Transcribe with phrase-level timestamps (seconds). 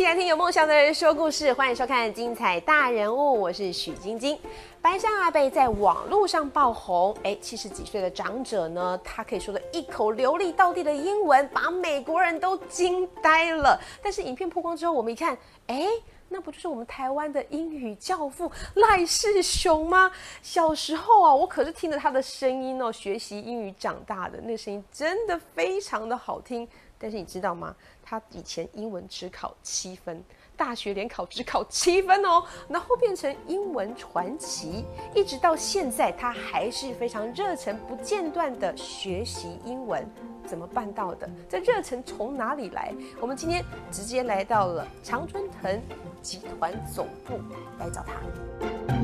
[0.00, 4.38] 起来听有梦想的人说故事，欢迎收看《精彩大人物》，我是许晶晶。
[4.80, 13.78] 白山阿贝在网络上爆红，哎，七十几岁的长者呢，他可以说的一口流利到地的英文，把美国人都惊呆了。
[14.02, 15.86] 但是影片曝光之后，我们一看，哎。
[16.32, 20.08] 那不就是我们台湾的英语教父赖世雄吗？
[20.40, 24.40] 小时候啊，我可是听着他的声音哦，学习英语长大的。
[24.40, 26.66] 那声音真的非常的好听。
[27.00, 27.74] 但是你知道吗？
[28.02, 30.22] 他以前英文只考七分。
[30.56, 40.06] 大学联考只考七分哦，然后变成英文传奇，一直到现在，他还是非常热忱不间断的学习英文，
[40.46, 41.26] 怎么办到的？
[41.48, 42.92] 这热忱从哪里来？
[43.22, 45.80] 我们今天直接来到了常春藤
[46.20, 47.40] 集团总部
[47.78, 48.99] 来找他。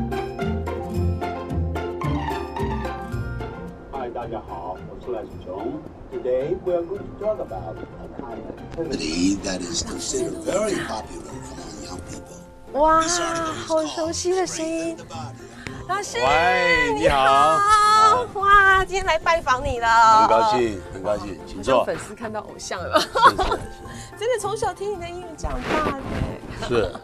[4.06, 5.82] 嗨，大家好，我是赖世雄。
[6.12, 7.82] Today we are going to talk about a
[8.22, 8.54] kind of
[8.86, 12.38] activity that is considered very popular among young people.
[12.78, 13.02] 哇，
[13.66, 14.96] 好熟悉的声音，
[15.88, 17.58] 老师，喂，你好，
[18.34, 21.84] 哇，今天来拜访你了，很高兴，很高兴，请坐。
[21.84, 23.00] 粉丝看到偶像了，
[24.16, 25.98] 真的从小听你的音乐长大
[26.60, 26.94] 的，是。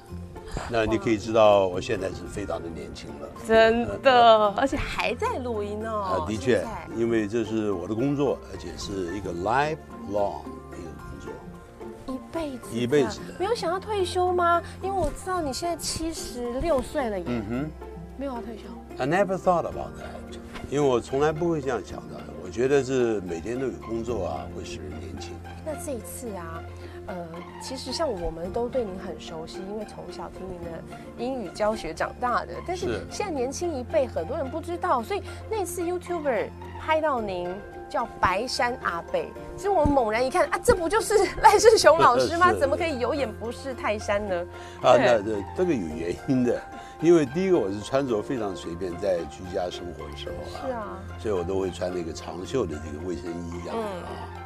[0.70, 6.25] 那你可以知道，我现在是非常的年轻了，真的，而且还在录音哦。
[6.25, 6.64] 啊，的确，
[6.97, 10.42] 因为这是我的工作，而且是一个 lifelong
[10.73, 13.34] 一个工作，一辈子，一辈子的。
[13.39, 14.62] 没有想要退休吗？
[14.83, 17.70] 因为我知道你现在七十六岁了，嗯哼，
[18.17, 18.62] 没有要退休。
[18.98, 20.39] I never thought about that，
[20.70, 22.20] 因为我从来不会这样想的。
[22.45, 25.33] 我觉得是每天都有工作啊，会使人年轻。
[25.64, 26.62] 那这一次啊。
[27.06, 27.14] 呃，
[27.61, 30.78] 其实像我们都对您很熟悉，因为从小听您的
[31.19, 32.53] 英语教学长大的。
[32.67, 36.48] 但是现在年轻一辈很多人不知道，所以那次 YouTuber
[36.80, 37.53] 拍到您
[37.91, 42.52] 叫白山阿贝，其实我们猛然一看啊，这不就是 赖世雄老师吗？
[42.58, 44.36] 怎么可以有眼不识泰山呢？
[44.83, 46.62] 啊，那这这个有原因的，
[47.01, 54.42] 因为第一个我是穿着非常随便，在居家生活的时候啊，是啊，所以我都会穿那个长袖的这个卫生衣这样啊。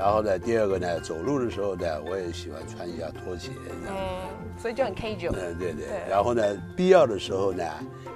[0.00, 3.92] 然后呢，第二个呢，走路的时候呢，我也喜欢穿一下拖鞋，嗯，
[4.58, 5.34] 所以就很 casual。
[5.38, 5.84] 嗯，对对。
[6.08, 6.42] 然后呢，
[6.74, 7.62] 必要的时候呢，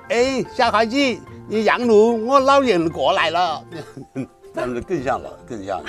[0.08, 0.96] 哎，小孩子，
[1.46, 3.62] 你让路，我老人过来了，
[4.54, 5.82] 这样子更像老，更像，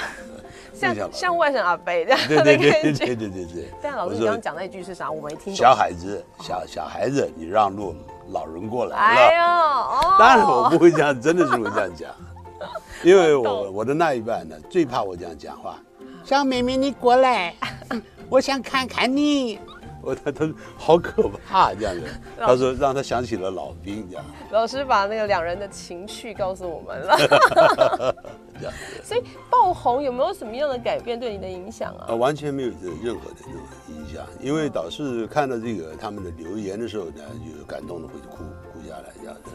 [0.73, 3.69] 像像外甥阿伯这样对对对对对对对。
[3.81, 5.09] 但老师刚刚讲那句是啥？
[5.09, 5.55] 我没听懂。
[5.55, 7.95] 小孩子，小小孩子，你让路，
[8.31, 8.97] 老人过来了。
[8.97, 10.16] 哎呦，哦。
[10.19, 12.11] 当然我不会这样，真的是会这样讲。
[13.01, 15.78] 因为我我的那一半呢，最怕我这样讲话。
[16.25, 17.53] 小妹妹，你过来，
[18.29, 19.59] 我想看看你。
[20.01, 22.01] 我他他好可怕这样子。
[22.37, 24.25] 他说让他想起了老兵这样。
[24.49, 27.15] 老师把那个两人的情绪告诉我们了。
[28.59, 28.73] 这样。
[29.03, 32.15] 所以爆红有没有什么样的改变对你的影响啊？
[32.15, 38.43] 完全没有这任何的这种影响，因为导师看到这个他们的留言的时候呢，就感动的会哭
[38.73, 39.51] 哭下来这样子。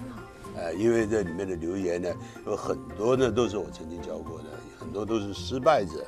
[0.56, 2.08] 呃，因为这里面的留言呢，
[2.46, 4.44] 有很多呢都是我曾经教过的，
[4.78, 6.04] 很多都是失败者，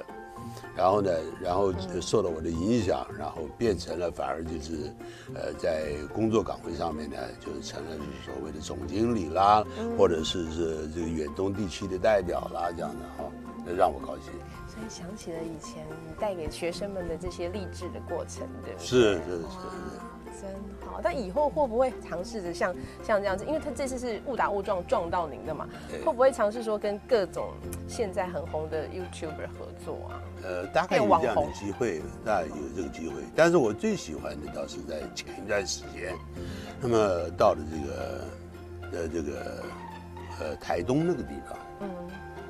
[0.76, 1.10] 然后呢，
[1.40, 4.92] 然后受了我的影响，然后变成了反而就是，
[5.34, 7.90] 呃，在工作岗位上面呢，就是成了
[8.24, 9.64] 所谓的总经理啦，
[9.98, 13.30] 或者是是这个远东地区的代表啦这样的哈，
[13.66, 14.32] 那让我高兴。
[14.66, 19.58] 所以想起了以前你带给学生们的这些励志的过程，对是是是。
[20.40, 20.50] 真
[20.80, 23.44] 好，但以后会不会尝试着像像这样子？
[23.44, 25.68] 因为他这次是误打误撞撞到您的嘛，
[26.04, 27.50] 会不会尝试说跟各种
[27.88, 30.20] 现在很红的 YouTuber 合作啊？
[30.44, 33.22] 呃，大概有这样的机会，那有这个机会。
[33.36, 36.14] 但是我最喜欢的倒是在前一段时间，
[36.80, 38.24] 那么到了这个
[38.92, 39.62] 呃这个
[40.40, 41.88] 呃台东那个地方，嗯，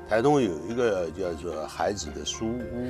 [0.09, 2.89] 台东有一个叫做孩子的书屋，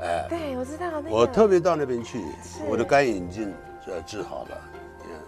[0.00, 2.22] 哎，对我知道，我特别到那边去，
[2.68, 3.52] 我的干眼镜。
[3.86, 4.60] 呃，治好了，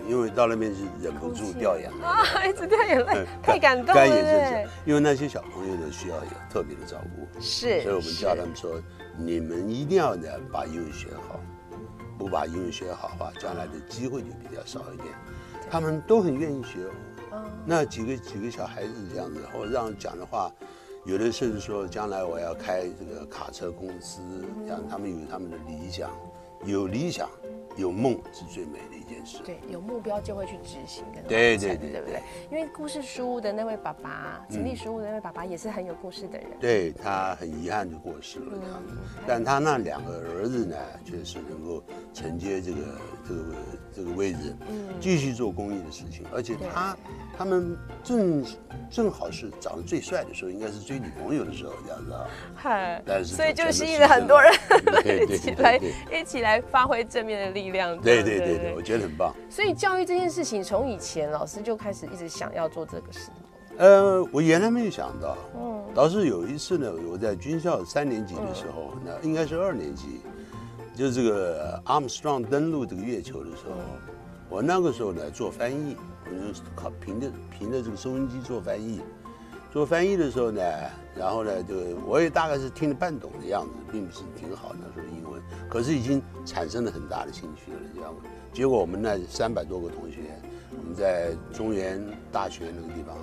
[0.08, 3.94] 因为到那边是忍不住掉眼泪啊， 一直掉眼泪，太感动了。
[3.94, 8.82] 干眼症，因为那些小朋友呢需要有特别的照顾，是，所以我们叫他们说，
[9.16, 11.40] 你们一定要呢把英语学好，
[12.18, 15.08] 不把英语学好的话，将来的机会就比较少一点。
[15.70, 16.84] 他们都很愿意学
[17.30, 20.50] 哦，那几个几个小孩子这样子，或让讲的话，
[21.04, 24.20] 有的甚至说将来我要开这个卡车公司，
[24.66, 26.10] 让他们有他们的理想，
[26.64, 27.28] 有理想。
[27.78, 29.38] 有梦是最美的一件事。
[29.44, 32.20] 对，有目标就会去执行，跟对对对，对不对？
[32.50, 36.48] 因为故事书屋的那位爸爸，成立书屋的那位爸爸也是很有故事的人。
[36.58, 38.94] 对他很遗憾就过世了这样子，
[39.26, 41.82] 但他那两个儿子呢，确实能够
[42.12, 42.78] 承接这个
[43.28, 43.54] 这个
[43.96, 44.56] 这个位置，
[45.00, 46.24] 继续做公益的事情。
[46.34, 46.96] 而且他
[47.36, 48.44] 他们正
[48.90, 52.26] 正好是长得最帅的时候，应该是追女朋友的时候，这样子啊。
[52.56, 54.52] 嗨， 但是所以就吸引了很多人
[55.28, 55.80] 一起来
[56.12, 57.98] 一起来发挥正面的力量。
[58.00, 59.34] 对对对对，我觉得很棒。
[59.50, 63.30] 所以教育这件事情，从以前老师就开始一直想要做这个事。
[63.76, 70.20] 呃，我原来没有想到，嗯，倒是有一次呢，我在军校三年级的时候，那应该是二年级，
[70.96, 73.76] 就这个 Armstrong 登陆这个月球的时候，
[74.48, 79.00] 我那个时候呢做翻译，我就靠凭着凭着这个收音机做翻译，
[79.72, 80.60] 做翻译的时候呢，
[81.14, 84.78] 然后呢，就我也大概是听得半懂的样子，并不是挺好的
[85.68, 88.14] 可是已经产生了很大的兴趣了，这样。
[88.52, 90.18] 结果我们那三百多个同学，
[90.70, 92.02] 我们在中原
[92.32, 93.16] 大学那个地方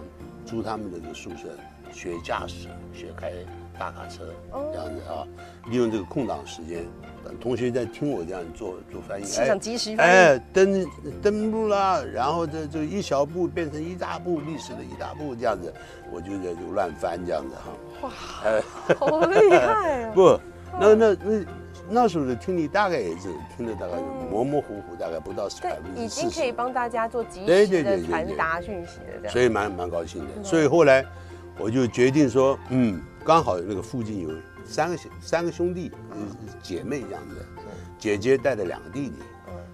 [0.46, 1.50] 租他们的这个宿舍，
[1.92, 3.32] 学驾驶，学开
[3.78, 4.34] 大卡车，
[4.72, 5.28] 这样子啊，
[5.70, 6.86] 利用这个空档时间，
[7.24, 9.26] 等同学在听我这样做做翻译，
[9.98, 10.88] 哎，登
[11.22, 15.74] 登录啦，然后这这一小步变成一大步，历史的一大步这样子，
[16.14, 17.74] 我就在就乱翻这样子哈。
[18.04, 18.10] 哇
[19.00, 20.12] 好厉害啊！
[20.14, 20.40] 不，
[20.80, 21.46] 那那那
[21.90, 23.94] 那时候的听力大概也是听得大概
[24.30, 26.30] 模模糊糊，大概不到百分之四十。
[26.30, 29.34] 经可以帮大家做及对时的传达讯息了，这样。
[29.34, 30.44] 所以蛮蛮高兴的。
[30.44, 31.06] 所以后来
[31.58, 34.30] 我就决定说，嗯，刚好那个附近有
[34.66, 36.28] 三个兄三个兄弟，嗯
[36.62, 37.46] 姐妹这样子，
[38.00, 39.16] 姐姐带着两个弟弟。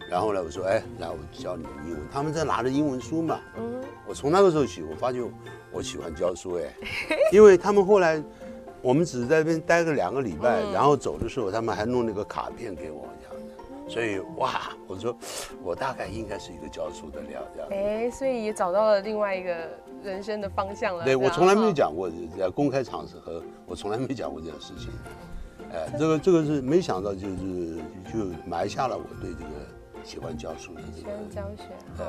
[0.10, 2.02] 然后呢，我说，哎，来我教你们英文。
[2.12, 3.40] 他们在拿着英文书嘛。
[3.58, 3.82] 嗯。
[4.06, 5.22] 我从那个时候起，我发觉
[5.72, 6.64] 我喜欢教书，哎，
[7.32, 8.22] 因为他们后来，
[8.82, 13.54] 我们只是在那边待个两个礼拜，然后走的时候，他们还弄那个卡片给我这样子。
[13.88, 15.16] 所以哇，我说
[15.62, 17.70] 我大概应该是一个教书的料这样。
[17.72, 19.54] 哎，所以也找到了另外一个
[20.02, 21.04] 人生的方向了。
[21.04, 24.90] 对我从来没有讲过在公开场合，我从来没讲过这件事情。
[25.74, 27.78] 哎，这个这个是没想到，就是
[28.12, 29.52] 就埋下了我对这个
[30.04, 31.70] 喜欢教书的这个喜欢教学。
[31.98, 32.06] 对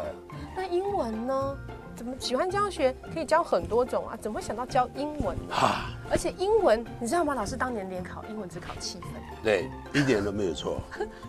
[0.57, 1.57] 那英文呢？
[1.95, 2.95] 怎么喜欢教学？
[3.13, 5.55] 可以教很多种啊，怎么会想到教英文呢？
[5.55, 7.35] 哈，而且英文，你知道吗？
[7.35, 9.11] 老师当年联考英文只考七分，
[9.43, 10.81] 对，一点都没有错，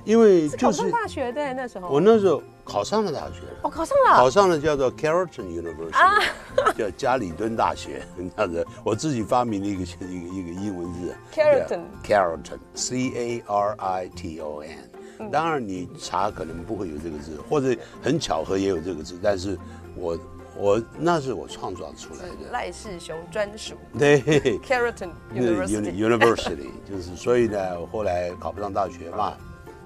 [0.05, 1.89] 因为 是考上就是大学的那时候。
[1.89, 3.67] 我那时候考上了大学我。
[3.67, 4.15] 哦，考上了。
[4.15, 6.25] 考上了叫做 Carleton University，、
[6.77, 14.89] 叫加里敦大学，那样子，我自己发明了一个一个一个英文字 Carleton Carleton，C A R I T O N。
[15.31, 19.57] 当然你查可能不会有这个字，或者很巧合也有这个字，但是
[19.95, 20.17] 我
[20.57, 22.51] 我那是我创造出来的。
[22.51, 24.21] 赖世雄专属 对
[24.59, 25.91] Carleton 那个 University。
[25.93, 29.35] uni- University 就是，所以呢，我后来考不上大学嘛，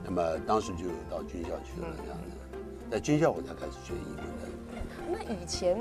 [0.04, 2.38] 那么当时就到军校去了，这样子。
[2.90, 4.48] 在军校我才开始学英文的。
[5.10, 5.78] 那以前，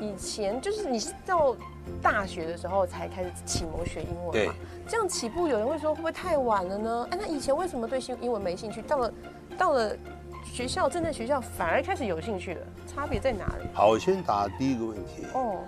[0.00, 1.56] 以前就是你是到
[2.02, 4.54] 大学的时候才开始启蒙学英文嘛？
[4.86, 7.08] 这样起步，有人会说会不会太晚了呢？
[7.10, 8.80] 哎，那以前为什么对英文没兴趣？
[8.82, 9.12] 到了
[9.56, 9.96] 到了
[10.44, 13.68] 学校，真正学校反而开始有兴趣了，差别在哪里？
[13.74, 15.26] 好，我先答第一个问题。
[15.34, 15.58] 哦，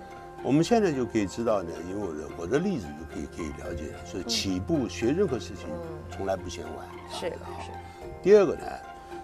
[0.43, 5.67] 我们现在就可以知道呢，因为我的我的例子就可以可以了解，所以起步学任何事情
[6.09, 6.87] 从来不嫌晚。
[7.11, 7.71] 是这样子啊是，
[8.23, 8.61] 第二个呢，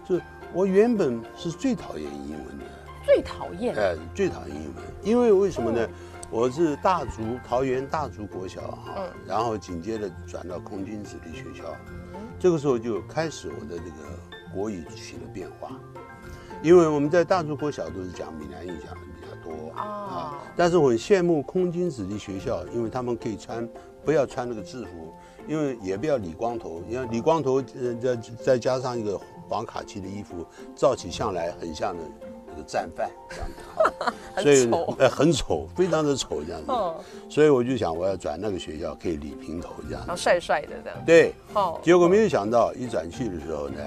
[0.08, 0.22] 就是
[0.54, 2.66] 我原本是最讨厌英文的，
[3.08, 3.74] 最讨厌。
[3.74, 5.88] 哎，最讨厌英文，因为为什么呢？
[6.30, 9.10] 我是大竹桃园大竹国小哈、嗯。
[9.26, 11.74] 然后紧接着转到空军子弟学校，
[12.38, 15.80] 这个时候就开始我的这个国语起了变化，
[16.62, 19.74] 因为我们在大竹国小都是讲闽南语讲的比较多哦。
[19.78, 23.66] 啊，但是我很羡慕空军子弟学校，因为他们可以穿
[24.04, 25.14] 不要穿那个制服，
[25.48, 29.18] 因为也不要理光头，因为理光头呃再再加上一个
[29.48, 32.27] 黄卡其的衣服，照起相来很像的那
[32.58, 34.96] 个战犯这样子 所以丑。
[35.00, 36.96] 呃很丑，非常的丑这样子嗯，
[37.30, 40.08] 所以我就想我要转那个学校可以理平头这样子。
[40.08, 41.00] 然后，帅帅的这样。
[41.06, 43.82] 对，哦，结果没有想到一转去的时候呢，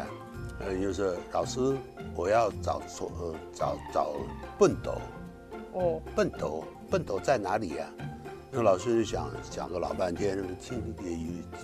[0.61, 1.77] 呃，就是老师
[2.15, 4.11] 我要找错呃找找
[4.59, 4.93] 笨斗，
[5.73, 7.87] 哦，笨斗笨斗在哪里呀、
[8.51, 11.19] 那老师就想讲个老半天，听也有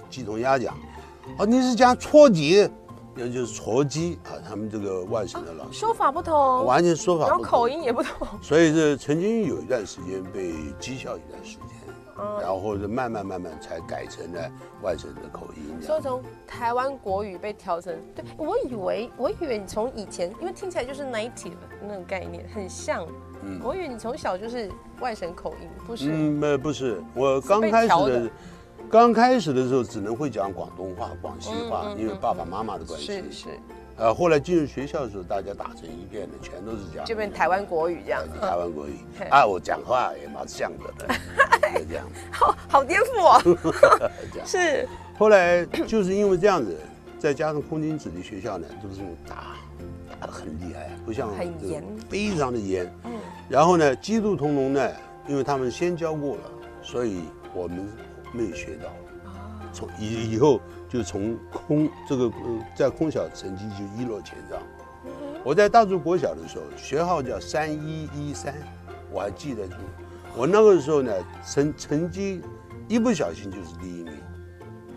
[0.09, 0.77] 鸡同鸭讲，
[1.39, 2.69] 哦，你是讲搓鸡，
[3.17, 8.27] 也就是撮鸡啊，他们这个外省的老师说法不同，完全说法不同然后口音也不同。
[8.43, 14.51] 所以这曾经有一段时间被讥笑一段时间，嗯然后或者慢慢慢慢才改成了
[14.83, 16.01] 外省的口音这样。
[16.01, 23.07] 说从台湾国语被调成，对我以为我以为你从以前，因为听起来就是 native 那种概念，很像。
[23.43, 24.69] 嗯我以为你从小就是
[24.99, 26.11] 外省口音，不是？
[26.11, 28.31] 嗯，呃，不是，我刚被开始的，
[28.91, 33.07] 刚开始的时候只能会讲广东话、广西话，因为爸爸妈妈的关系。
[33.07, 33.49] 是是，
[33.97, 38.23] 呃，后来进入学校的时候，大家打成一片的，全都是讲这边台湾国语这样。
[38.41, 38.93] 台湾国语。
[39.19, 39.27] 嘿。
[39.27, 41.15] 啊，我讲话也蛮像的，
[41.79, 44.11] 就这样， 好好颠覆哦。
[44.47, 44.89] 是，
[45.19, 46.77] 后来就是因为这样子，
[47.19, 49.57] 再加上空军子弟学校呢，都是用打
[50.21, 51.83] 的很厉害，不像很严。
[52.09, 52.91] 非常的严。
[53.05, 53.13] 嗯，
[53.49, 54.91] 然后呢，基督同盟呢，
[55.27, 56.43] 因为他们先教过了，
[56.83, 57.89] 所以我们
[58.37, 58.91] 没有学到。
[59.73, 64.61] 从以以后就从空这个呃在空小成绩就一落千丈。
[65.45, 68.55] 我在大竹国小的时候，学号叫三一一三，
[69.13, 69.75] 我还记得住。
[70.37, 71.13] 我那个时候呢，
[71.47, 72.43] 成成绩
[72.89, 74.13] 一不小心就是第一名，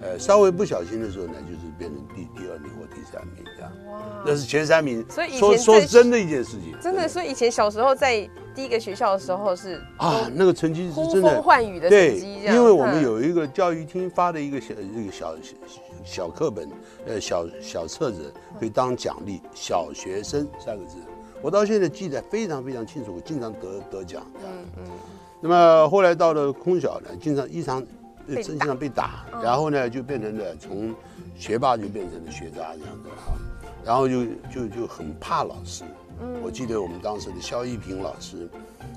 [0.02, 3.72] 呃，稍微不小心的时候呢，就是变成第第二名或第三名这样。
[3.90, 5.06] 哇，那是前三名。
[5.10, 15.56] 所以以说前在说真的一件事情，真的，所以以前小时候在第一个学校的时候是啊，那个成绩是呼真的风唤雨的成对，因为我们嗯有一个教育厅发的一个小这个小小
[16.04, 16.70] 小课本，
[17.06, 20.98] 呃，小小册子可以当奖励，小学生三个字，
[21.42, 24.22] 我到现在记得非常非常清楚，我经常得得奖。
[24.44, 24.84] 嗯嗯。
[25.42, 27.82] 那么后来到了空小呢，经常一场
[28.36, 30.94] 经常被打，然后呢就变成了从
[31.38, 33.34] 学霸就变成了学渣这样子哈，
[33.84, 35.84] 然后就就就很怕老师。
[36.44, 38.50] 我记得我们当时的肖一平老师，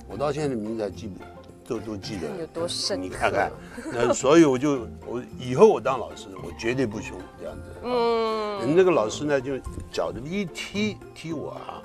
[0.08, 1.20] 我到现在名字还记不
[1.64, 2.26] 都都记得。
[2.40, 3.52] 有多深你看看，
[3.92, 7.62] 那所以我就我以后我当老师，我绝对不凶这样子。
[7.84, 9.56] 嗯，那个老师呢，就
[9.92, 11.80] 脚这么一踢踢我啊，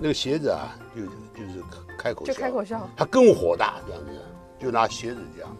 [0.00, 1.62] 那个鞋子啊，就就是
[1.96, 4.10] 开口就笑开口笑，他更火大这样子，
[4.58, 5.56] 就拿鞋子这样，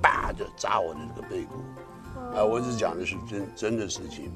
[0.00, 1.54] 叭就扎我的这个背部。
[2.36, 4.30] 啊，我只讲的是真真的事情。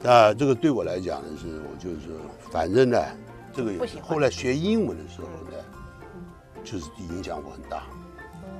[0.00, 2.14] 那这个对我来讲呢，是我就是说，
[2.50, 3.02] 反正呢，
[3.52, 5.56] 这个不喜欢后来学英文的时候呢，
[6.62, 7.84] 就是影响我很大。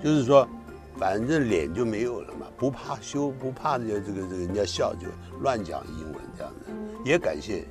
[0.03, 0.49] 就是说，
[0.97, 5.07] 反正脸就没有了嘛，不怕羞，不怕这个这个这个人家笑，就
[5.41, 6.71] 乱讲英文这样子。
[7.05, 7.65] 也感谢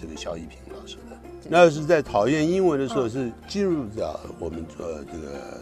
[0.00, 1.18] 这个肖一平老师的。
[1.48, 5.58] 那是在讨厌英文的时候，是进入到我们做这个呃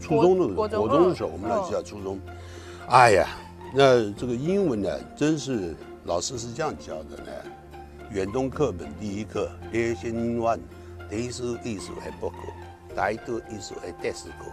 [0.00, 2.18] 初中的时候国中国中的时候，我们老师叫初中。
[2.88, 3.28] 哎呀，
[3.74, 7.30] 那这个英文呢，真是老师是这样教的呢。
[8.10, 10.58] 远东课本第一课，列先英文，
[11.10, 12.36] 第一是艺术还不够，
[12.94, 14.46] 大多艺术还得是够。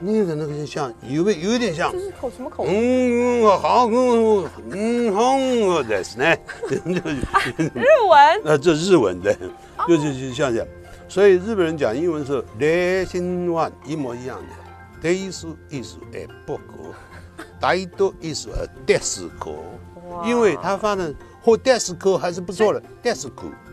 [0.00, 3.40] 那个那个就像有没有点像这，是口什么口音？
[3.40, 6.36] 嗯，好，嗯，嗯，好的是呢，
[6.68, 9.32] 日文那这日文的，
[9.86, 10.66] 就就就像这样，
[11.08, 16.62] 所以日本人讲英文是列新万一模一样的，第一是艺术哎不够，
[17.60, 19.56] 大多艺术呃得是够，
[20.24, 22.82] 因为他发的或 desk 还是不错的。
[23.02, 23.30] Desk，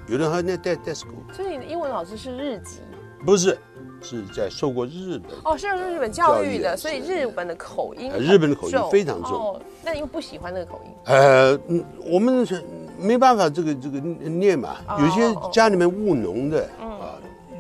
[0.08, 2.80] 有人还念 desk desk，所以你的英文老师是日籍。
[3.25, 3.58] 不是，
[4.02, 9.32] 是在受过日本哦，是日本教育的，所以日本的口音日本的口音非常重。
[9.32, 10.92] 哦，那你又不喜欢那个口音？
[11.06, 12.62] 呃，嗯我们是
[13.00, 16.83] 没办法，这个这个念嘛，哦有些哦家里面务农的啊，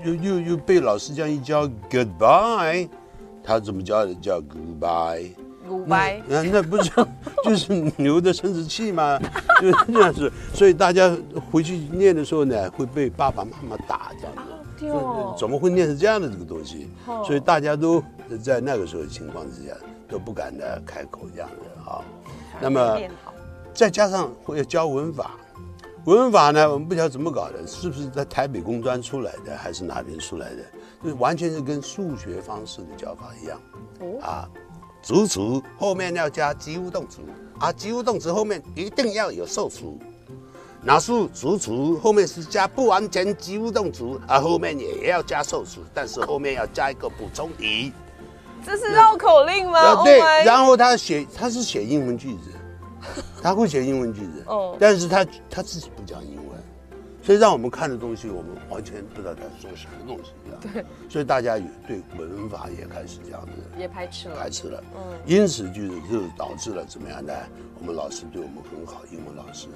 [0.03, 2.87] 又又又被老师这样一教 goodbye，
[3.43, 4.13] 他怎么教的？
[4.15, 5.31] 叫 goodbye。
[5.67, 6.91] goodbye 那那不是
[7.45, 9.17] 就是牛的生殖器吗？
[9.61, 11.15] 就是这样子，所以大家
[11.49, 14.41] 回去念的时候呢，会被爸爸妈妈打这样子。
[15.39, 17.23] 怎么会念成这样的这个东西哦？
[17.25, 18.03] 所以大家都
[18.43, 19.73] 在那个时候情况之下
[20.09, 22.03] 都不敢的开口这样子啊。
[22.59, 22.99] 那么
[23.73, 25.31] 再加上会教文法，
[26.05, 30.57] 文法呢，我们不晓得怎么搞的，是不是在台北工专出来的，还是哪边出来的？
[31.01, 33.59] 就是完全是跟数学方式的教法一样。
[33.99, 34.49] 哦啊，
[35.01, 35.39] 主词
[35.77, 37.19] 后面要加及物动词，
[37.57, 39.83] 啊，及物动词后面一定要有受词。
[40.81, 47.89] 哪是主词后面是加不完全及物动词，啊，后面也要加受词，但是后面要加一个补充语。
[48.65, 49.79] 这是绕口令吗？
[49.79, 52.51] 啊，Oh 对，然后他写他是写英文句子，
[53.41, 56.57] 他会写英文句子，哦但是他他自己不讲英文，
[57.21, 60.31] 所以让我们看的东西，我们完全不知道他说什么东西，
[60.61, 64.49] 对，所以大家也对文法也开始这样子也排斥了排。
[64.49, 67.33] 斥了，嗯因此就是就导致了怎么样呢？
[67.79, 69.67] 我们老师对我们很好，英文老师，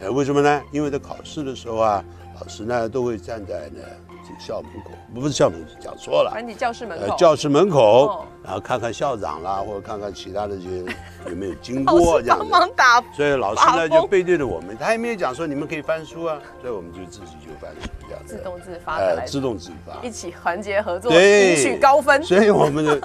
[0.00, 0.62] 呃，为什么呢？
[0.72, 2.04] 因为在考试的时候啊，
[2.40, 3.80] 老师呢都会站在呢
[4.10, 10.84] 这个校门口，不是校门口，讲错了，反正你教室门口，呃，教室门口，哦然后看看校长啦，或者看看其他的这些
[11.28, 12.44] 有没有经过这样子。
[12.44, 18.36] 忙打所以老师呢就背对着我们，他也没有讲说你们可以翻书啊，所以我们就自己就翻书这样子。
[18.36, 20.02] 自动自发的呃，自动自发。
[20.02, 22.22] 一起团结合作，对，赢取高分。
[22.22, 23.00] 所以我们的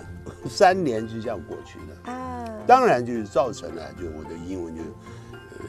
[0.49, 1.85] 三年就这样过去了。
[2.13, 4.87] 啊，当然就是造成了，就我的英文就呃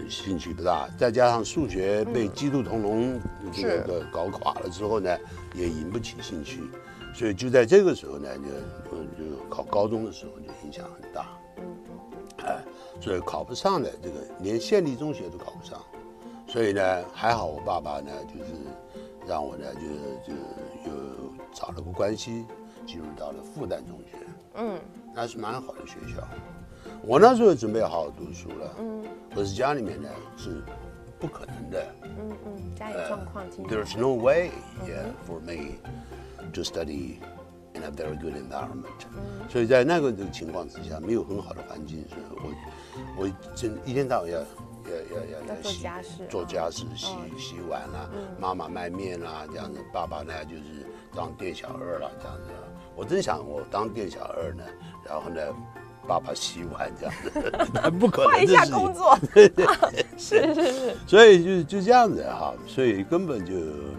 [0.09, 3.21] 兴趣不大，再加上数学被基督同笼
[3.53, 5.17] 这个搞垮了之后呢，
[5.55, 6.63] 也引不起兴趣，
[7.15, 11.27] 所以就在这个时候呢，就就就考高中的时候就影响很大，
[12.45, 12.63] 哎，
[13.01, 15.81] 所以考不上的这个连县立中学都考不上，
[16.47, 18.53] 所以呢还好我爸爸呢就是
[19.27, 20.39] 让我呢就就
[20.91, 20.93] 又
[21.53, 22.45] 找了个关系，
[22.87, 24.17] 进入到了复旦中学，
[24.55, 24.79] 嗯，
[25.15, 26.23] 那是蛮好的学校。
[27.07, 30.61] 我那时候准备好好读书了，嗯，可是家里面呢是
[31.21, 31.87] 不可能的。
[32.03, 34.51] 嗯嗯，家里状况经济 There's no way,
[34.85, 35.77] yeah, for me
[36.53, 37.21] to study
[37.75, 39.07] in a very good environment.
[39.49, 42.23] 所以在那个这个情况之下，没有很好的环境，所以
[43.17, 44.45] 我我真一天到晚要要
[45.15, 50.85] 要要要做洗家事做家事、洗洗碗啦，妈妈卖面啦，这样子，爸爸呢就是
[51.15, 52.51] 当店小二了，这样子。
[52.97, 54.65] 我真想我当店小二呢，
[55.05, 55.41] 然后呢。
[56.07, 57.15] 爸爸洗碗这样。
[57.33, 59.19] 子，不可能换一下工作，
[60.17, 63.53] 是是是，所以就就这样子哈，所以根本就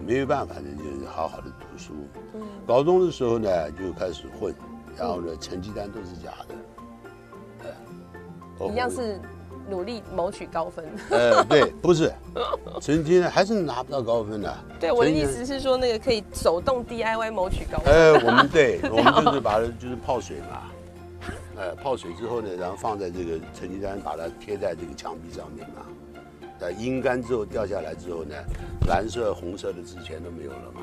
[0.06, 1.92] 没有办法的，就是好好的读书。
[2.34, 4.54] 嗯高中的时候呢，就开始混，
[4.96, 6.54] 然后呢，成绩单都是假的，
[8.58, 9.18] 呃，一样是
[9.70, 10.84] 努力谋取高分。
[11.08, 12.12] 呃，对，不是，
[12.82, 14.54] 成绩呢还是拿不到高分的。
[14.78, 17.94] 对，我的意思是说，那个可以手动 DIY 谋取高分。
[17.94, 20.64] 呃，我们对， 我们就是把它就是泡水嘛，
[21.58, 25.82] 呃，泡水之后呢，然后放在这个成绩单，把它贴在这个墙壁上面嘛。
[26.60, 28.34] 呃，阴干之后掉下来之后呢，
[28.86, 30.82] 蓝色、红色的字全都没有了嘛。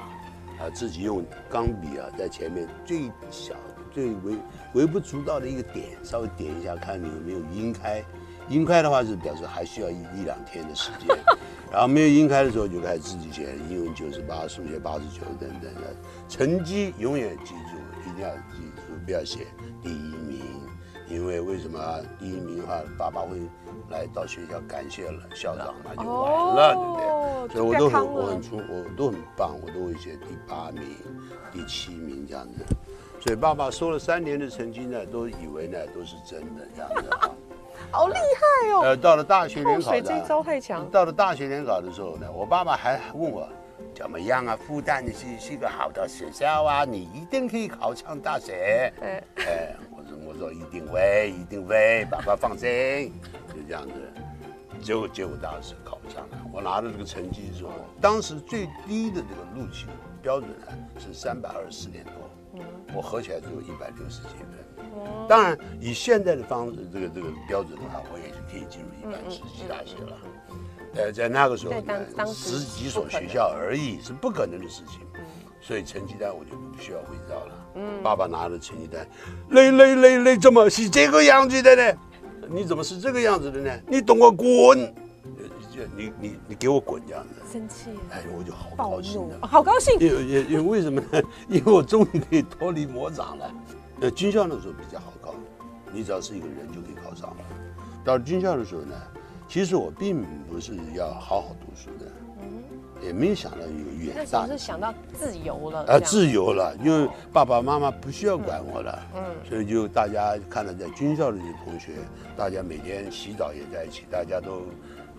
[0.60, 3.55] 啊，自己用钢笔啊，在前面最小、
[3.94, 4.36] 最微
[4.74, 8.03] 微不足道的一个点，稍微点一下，看你有没有晕开。
[8.50, 11.17] 晕开的话是表示还需要一一两天的时间，
[11.72, 15.96] 然后没有晕开的时候就开始自己写英文九十八，数学八十九等等的，
[16.29, 19.48] 成绩永远记住，一定要记住，不要写
[19.82, 20.25] 第一，
[21.07, 23.38] 因为为什么啊第一名的话，爸爸会
[23.89, 27.05] 来到学校感谢了校长，那就完了，对不对？
[27.05, 30.83] 哦所以我都很我很出我都很棒，我都会写第八名、
[31.51, 32.65] 第七名这样子。
[33.21, 37.29] 所以爸爸说了三年的成绩呢，都以为呢都是真的这样子啊。
[37.91, 38.81] 好厉害哦！
[38.83, 40.89] 呃，到了大学泡联考水这一招，太强。
[40.89, 43.47] 到了大学联考的时候呢，我爸爸还问我
[43.93, 44.57] 怎么样啊？
[44.67, 48.91] 复旦是是一个好的学校啊，你一定可以考上大学。
[49.01, 49.75] 哎，哎，
[50.35, 53.13] 我说一定会，一定会，爸爸放心，
[53.47, 53.93] 就这样子。
[54.81, 59.87] 结果结果大师考不上了，我拿了这个成绩之后，当时最低的这个录取
[60.21, 60.67] 标准呢
[60.99, 62.61] 是三百二十四点多，
[62.93, 65.27] 我合起来只有一百六十几分。
[65.27, 70.17] 当然，以现在的方式这个这个标准的话，我也是可以进入一般实习大学了。
[70.95, 75.00] 呃，在那个时候呢，十几所学校而已，是不可能的事情。
[75.61, 77.64] 所以成绩单我就不需要伪造了。
[77.75, 79.05] 嗯，爸爸拿着成绩单，
[79.50, 81.98] 累累累累，怎么是这个样子的呢？
[82.50, 83.72] 你怎么是这个样子的呢？
[83.88, 84.79] 你懂我滚！
[85.77, 89.46] 呃你你你给我滚这样子，生气，哎，我就好暴高兴的，。
[89.46, 90.00] 好高兴。
[90.00, 91.22] 因为因因为为什么呢？
[91.50, 93.53] 因为我终于可以脱离魔掌了。
[94.00, 95.35] 呃，军校的时候比较好考，
[95.92, 97.38] 你只要是一个人就可以考上了。
[98.05, 98.96] 到了军校的时候呢，
[99.50, 102.09] 其实我并不是要好好读书的，
[103.01, 109.24] 也没有想到有远大的候是想到自由了，啊，自由了，因为爸爸妈妈不需要管我了，嗯。
[109.48, 111.94] 所以就大家看到在军校的这些同学，
[112.38, 114.64] 大家每天洗澡也在一起，大家都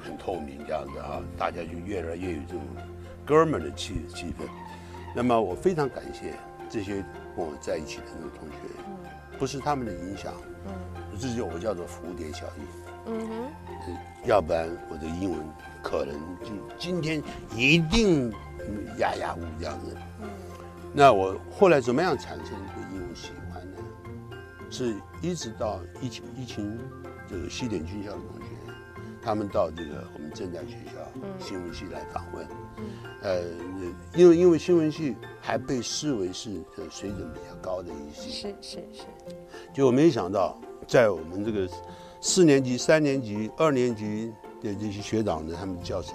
[0.02, 2.62] 很透明这样子啊，大家就越来越有这种
[3.24, 4.48] 哥们儿的气气氛。
[5.14, 6.34] 那么我非常感谢
[6.68, 7.04] 这些
[7.36, 8.56] 跟我在一起的那个同学，
[9.38, 10.32] 不是他们的影响，
[10.66, 10.72] 嗯。
[11.18, 12.64] 这就我叫做蝴蝶效应。
[13.06, 13.34] 嗯哼，
[13.86, 15.38] 呃要不然我的英文
[15.86, 17.22] 可能就今天
[17.54, 19.96] 一定嗯呀呀呜这样子。
[20.92, 23.76] 那我后来怎么样产生对英文喜欢呢？
[24.68, 26.76] 是一直到疫情疫情
[27.30, 28.46] 这个西点军校的同学，
[29.22, 31.00] 他们到这个我们正在学校
[31.38, 32.44] 新闻系来访问。
[33.22, 33.42] 呃，
[34.14, 39.04] 因为因为新闻系还被视为是呃水准比较高的一系，是是是，
[39.72, 41.68] 就我没想到，在我们这个
[42.20, 46.14] 四年级、三年级、二年级的这些学长呢，他们教授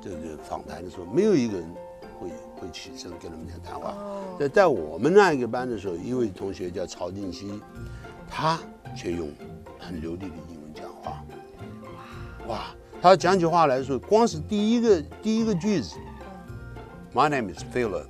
[0.00, 1.66] 这个访谈的时候，没有一个人
[2.18, 3.94] 会会起身跟他们讲谈话。
[4.38, 7.60] 在在我们那一个班的时候，一位同学叫曹静熙，
[8.28, 8.58] 他
[8.96, 9.28] 却用
[9.78, 11.24] 很流利的英文讲话。
[12.48, 15.96] 哇，他讲起话来说，光是第一个第一个句子
[17.14, 18.06] ，My name is Philip，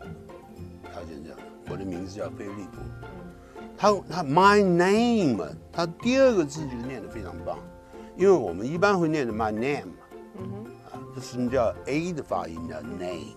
[0.84, 1.38] 他就这样，
[1.70, 2.78] 我的名字叫菲利普。
[3.76, 7.58] 他他 my name，他第二个字就念得非常棒，
[8.18, 9.90] 因为我们一般会念的 my name，
[10.90, 13.36] 啊，这是叫 a 的发音叫 name，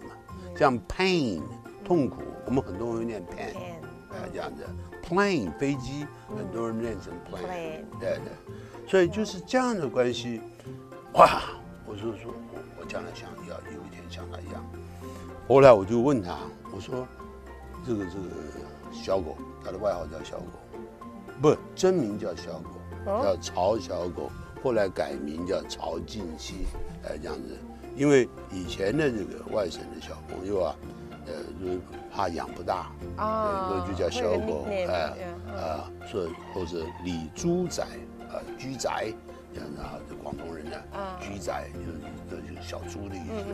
[0.57, 1.39] 像 pain
[1.85, 4.65] 痛苦，我们很多人会念 pain，Pain，哎这样子
[5.07, 10.41] ，plane 飞机，很多人念成 plane，Plane 对对，所以就是这样的关系，
[11.13, 11.43] 哇，
[11.85, 14.65] 我就说我我将来想要有一天像他一样，
[15.47, 16.39] 后来我就问他，
[16.73, 17.07] 我说
[17.85, 18.25] 这个这个
[18.91, 20.79] 小狗，他的外号叫小狗，
[21.39, 23.21] 不，真名叫小狗，哦。
[23.23, 24.31] 叫曹小狗，
[24.63, 26.65] 后来改名叫曹静熙，
[27.03, 27.57] 哎，这样子。
[27.93, 30.75] 因为以前的这个外省的小朋友啊，
[31.27, 35.13] 呃，就是怕养不大，啊就叫小狗，哎
[35.53, 37.83] 啊，说或者李猪仔
[38.29, 39.13] 啊，居宅，
[39.53, 43.45] 这样子啊，这广东人呢啊，居仔就是这就是小猪的意思。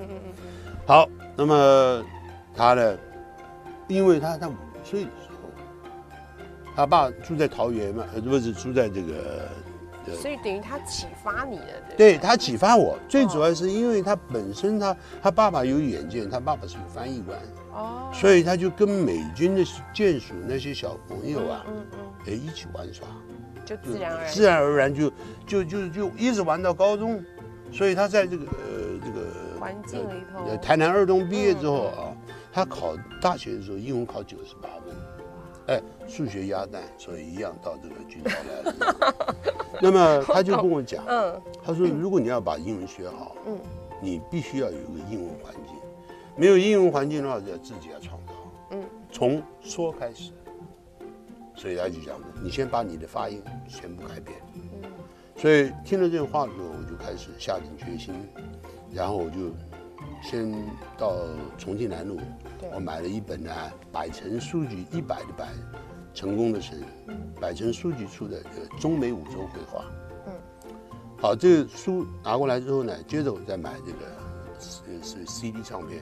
[0.85, 2.05] 好，那么
[2.55, 2.97] 他呢，
[3.87, 5.49] 因为他在五岁的时候，
[6.75, 9.49] 他爸住在桃园嘛，呃，不是住在这个。
[10.07, 11.65] 呃所以等于他启发你了，
[11.97, 12.17] 对对？
[12.17, 17.37] 他启发我，最主要是因为他本身他他爸爸有远见，他爸爸是个翻译官，
[17.73, 23.07] 哦，所以他就跟美军的眷属那些小朋友啊，嗯嗯，哎一起玩耍，
[23.65, 24.33] 就自然而然。
[24.33, 25.11] 自然而然就
[25.45, 27.23] 就就就一直玩到高中，
[27.71, 30.45] 所以他在这个呃这个环境里头。
[30.45, 32.15] 呃台南二中毕业之后啊，
[32.51, 34.69] 他考大学的时候英文考九十八。
[34.69, 34.76] 分，
[35.67, 39.15] 哎，数学鸭蛋，所以一样到这个军校来了。
[39.81, 43.57] 那么他就跟我讲，嗯他说如果你要把英文学好，嗯
[44.01, 45.75] 你必须要有一个英文环境，
[46.35, 48.33] 没有英文环境的话，就要自己要创造，
[48.71, 50.31] 嗯，从说开始。
[51.55, 54.37] 所以他就讲，你先把你的发音全部改变。
[54.55, 54.61] 嗯
[55.35, 58.15] 所以听了这个话之后，我就开始下定决心，
[58.91, 59.51] 然后我就
[60.23, 60.51] 先
[60.97, 61.15] 到
[61.59, 63.51] 重庆南路对，我买了一本呢
[63.91, 65.47] 百城书局一百的百，
[66.13, 66.79] 成功的成，
[67.39, 69.85] 百城书局出的这个中美五洲绘画。
[70.25, 70.33] 嗯。
[71.17, 73.99] 好，这个书拿过来之后呢，接着我再买这个
[74.59, 76.01] 是是 CD 唱片，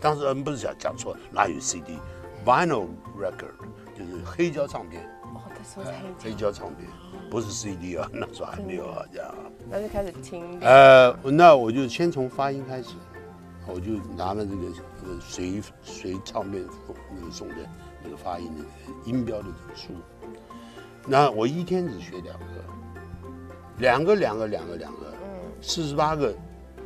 [0.00, 2.86] 当时嗯不是讲讲错，哪有 CD，vinyl
[3.20, 3.54] record
[3.96, 5.02] 就是黑胶唱片，
[5.34, 6.88] 哦，那时候才黑胶唱片
[7.30, 9.28] 不是 CD 啊， 那时候还没有啊这样。
[9.28, 9.42] 啊。
[9.70, 12.94] 然后就开始听，呃，那我就先从发音开始，
[13.66, 14.62] 我就拿了这个
[15.08, 16.62] 呃随随唱片
[17.16, 17.54] 那个送的
[18.04, 18.64] 那个发音的
[19.06, 19.92] 音标的这个书，
[21.06, 22.44] 那我一天只学两个，
[23.78, 26.34] 两个两个两个两个，嗯，四十八个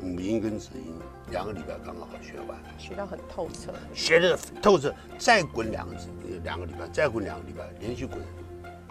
[0.00, 0.94] 母音跟子音，
[1.30, 6.08] 两个礼拜刚刚好学完，学到很透彻，学的透彻，再滚两个字，
[6.44, 8.20] 两个礼拜，再滚两个礼拜，连续滚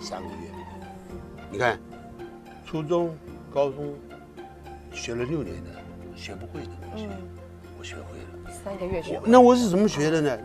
[0.01, 0.51] 三个月，
[1.49, 1.79] 你看，
[2.65, 3.15] 初中、
[3.53, 3.95] 高中
[4.91, 5.69] 学了六年的
[6.15, 7.11] 学不会的东西，嗯，
[7.79, 8.30] 我学会了。
[8.63, 10.37] 三个月学我那我是怎么学的呢？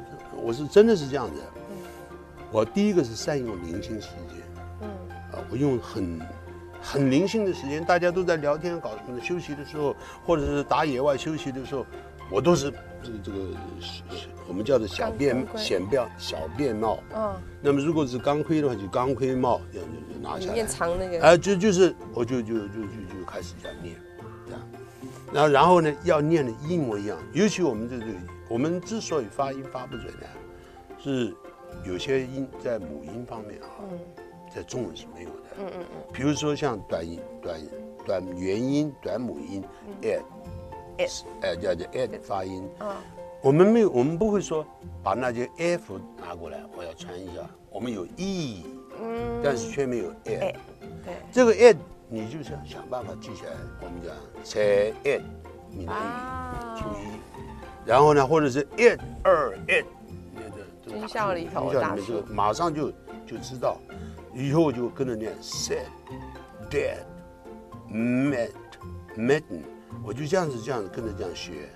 [0.42, 1.42] 我是真的是这样子。
[2.52, 4.42] 我第一个是善用零星时间
[4.80, 4.88] 嗯
[5.32, 6.20] 啊，我用很
[6.80, 11.84] 很零星的时间，大家都在聊天搞什么的，休息的时候或者是打野外休息的时候，
[12.30, 13.38] 我都是这个这个
[14.48, 16.98] 我们叫做小便显变小便帽。
[17.14, 20.66] 嗯，那么如果是钢盔的话，就钢盔帽这样就就拿下来里面。
[20.66, 24.05] 藏那个，啊，就就是我就就就就就开始这样念，这样，
[25.32, 27.18] 然后然后呢，要念的一模一样。
[27.32, 28.04] 尤其我们这个，
[28.48, 30.26] 我们之所以发音发不准呢，
[30.98, 31.34] 是
[31.84, 33.98] 有些音在母音方面啊，嗯
[34.54, 35.36] 在中文是没有的。
[35.58, 37.60] 嗯嗯嗯比如说像短音、短
[38.06, 40.20] 短元音、短母音嗯 d
[41.42, 42.88] 哎叫叫 d 发音，嗯
[43.42, 44.66] 我们没有，我们不会说
[45.02, 47.42] 把那些 f 拿过来，我要传一下。
[47.70, 48.64] 我们有 e，
[48.98, 50.34] 嗯，但是却没有 a。
[50.36, 50.54] 哎，
[51.04, 51.76] 对，这个 it
[52.08, 53.52] 你就是要想办法记起来。
[53.80, 54.14] 我们讲
[54.44, 55.22] 才 it
[55.70, 57.18] 闽南啊语初一，
[57.84, 59.84] 然后呢，或者是 it 二 it，
[60.34, 62.90] 那个这个军校里头军校里面就出马上就
[63.26, 63.78] 就知道，
[64.32, 65.86] 以后就跟着念 said
[66.70, 66.98] dead
[67.90, 69.42] met
[70.04, 71.68] 我就这样子这样子跟着这样学，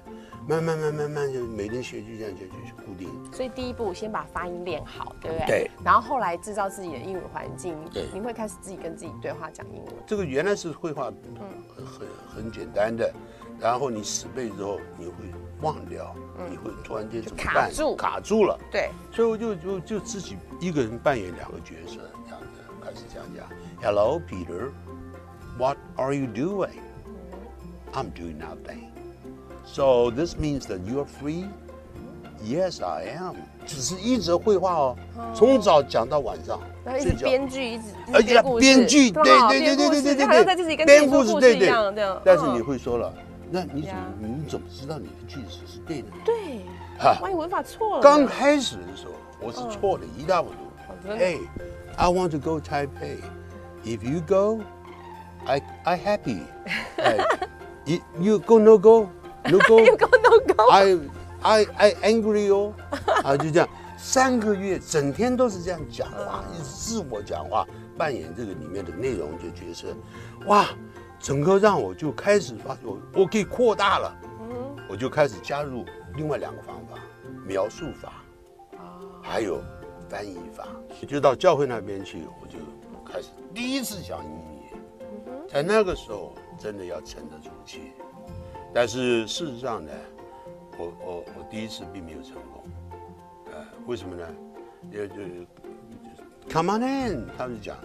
[0.48, 3.08] 慢慢慢慢慢就每天学就这样就就就固定。
[3.32, 5.46] 所以第一步先把发音练好，对不对？
[5.46, 5.70] 对。
[5.84, 9.94] 然后后来制造自己的英语环境，对你会开始自己跟自己对话讲英文。
[10.06, 11.14] 这个原来是绘画很
[11.76, 13.12] 很很简单的，
[13.60, 15.12] 然后你死背之后你会
[15.60, 16.14] 忘掉，
[16.50, 17.68] 你会突然间怎么卡？
[17.70, 18.58] 住卡住了。
[18.72, 22.46] 对，所以我就就就自己一个人扮演两个角色，这样子
[22.82, 23.46] 开始讲讲。
[23.82, 24.70] Hello, Peter.
[25.58, 26.80] What are you doing?
[27.92, 28.89] I'm doing nothing.
[29.64, 31.46] So this means that you're free.
[32.42, 33.36] Yes, I am.
[33.66, 34.96] 只是一直绘画哦，
[35.34, 37.26] 从早讲到晚上然后一直睡觉。
[37.26, 42.22] 编剧，一直一直而且要故事编剧，对对吧对对对对对对编故事好像在自己跟自己编故事，说故对对事一样，这样。
[42.24, 43.12] 但是嗯你会说了，
[43.50, 46.14] 那你怎呀么你怎么知道你的句子是对的呢？
[46.24, 46.34] 对，
[46.98, 50.54] 哈万一文法错了呢，刚开始的时候，我是错的一塌糊涂。
[50.54, 51.38] 哦真的 Hey,
[51.96, 53.18] I want to go Taipei.
[53.84, 54.62] If you go,
[55.46, 56.40] I I happy.
[56.96, 57.22] Hey,
[57.86, 59.08] you you go no go
[59.44, 59.78] no go
[60.70, 60.98] I
[61.42, 62.72] I I angry 哦。
[63.24, 69.88] 啊，就这样，三个月整天都是这样讲话，一直自我讲话，扮演这个里面的内容就角色，
[70.46, 70.68] 哇，
[71.18, 74.16] 整个让我就开始发，我我可以扩大了。
[74.22, 75.84] 嗯我就开始加入
[76.16, 76.98] 另外两个方法，
[77.46, 78.12] 描述法，
[79.22, 79.62] 还有
[80.08, 80.66] 翻译法。
[81.06, 82.58] 就到教会那边去，我就
[83.04, 87.92] 开始第一次讲英语，在那个时候真的要沉得住气。
[88.72, 89.92] 但是事实上呢，
[90.78, 92.64] 我我我第一次并没有成功，
[93.46, 94.26] 呃，为什么呢？
[94.90, 95.14] 也就
[96.48, 97.76] come on in，他们就讲，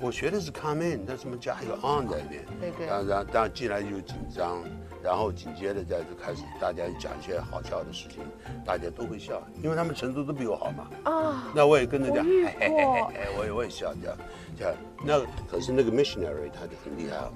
[0.00, 2.44] 我学的是 come in，但怎么加一个 on 在里面？
[2.60, 4.62] 对对然后然后当然进来就紧张，
[5.02, 8.22] 然后紧接着再就开始大家讲一些好笑的事情，
[8.64, 10.90] 大家都会笑，因为他们程度都比我好嘛。
[11.04, 14.18] 啊，那我也跟着讲，我遇嘿嘿嘿嘿，我也我也笑这样，
[14.58, 14.74] 这样。
[15.04, 15.20] 那
[15.50, 17.32] 可是那个 missionary 他就很厉害哦，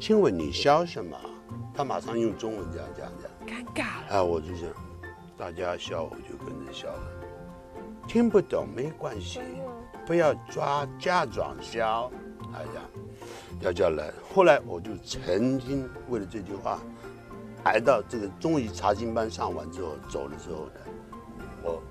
[0.00, 1.16] 请问你笑什么？
[1.76, 3.64] 他马上用中文这样这样这样。
[3.64, 4.16] 尴尬了。
[4.16, 4.68] 啊，我就想，
[5.36, 7.10] 大家笑我就跟着笑了，
[8.08, 9.40] 听不懂没关系，
[10.06, 12.10] 不要抓假装笑，
[12.52, 12.84] 啊这样，
[13.60, 14.10] 要叫来。
[14.34, 16.78] 后来我就曾经为了这句话，
[17.64, 20.80] 来到这个中医查经班上完之后走了之后呢，
[21.62, 21.82] 我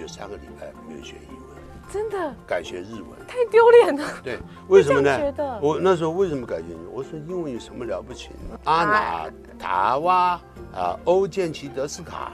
[0.00, 1.49] 有三个礼拜没有学英文，
[1.92, 3.26] 真的改学日文。
[3.26, 4.08] 太丢脸了。
[4.22, 5.58] 对，为什么呢得？
[5.60, 6.76] 我那时候为什么改进？
[6.92, 8.58] 我说英文有什么了不起呢？
[8.64, 10.40] 阿纳塔瓦
[10.74, 12.32] 啊，欧建奇德斯卡，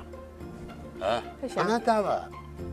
[1.01, 1.23] 啊
[1.57, 2.21] 阿纳达瓦，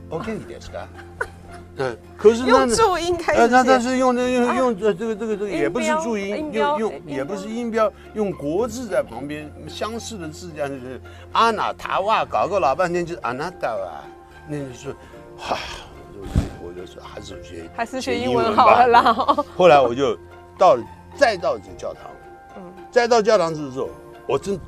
[0.10, 0.88] 欧建奇德斯卡。
[1.76, 14.04] 嗯，可是用那注音开呃，始那但写，是用的用用这这个这个这个也不是注音，用用也不是音标，用国字在旁边相似的字这样就是阿纳塔瓦，搞个老半天就是阿纳达瓦，
[14.48, 14.94] 那就说，
[15.36, 15.93] 哈，我
[17.02, 19.14] 还是学还是学英文好了啦。
[19.56, 20.18] 后来我就
[20.58, 20.78] 到，
[21.16, 22.04] 再到这个教堂，
[22.58, 23.90] 嗯再到教堂之后，
[24.28, 24.60] 我真